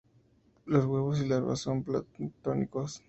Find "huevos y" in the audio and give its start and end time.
0.87-1.27